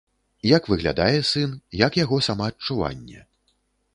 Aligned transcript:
Як 0.57 0.69
выглядае 0.71 1.19
сын, 1.31 1.53
як 1.85 1.99
яго 2.03 2.17
самаадчуванне? 2.29 3.19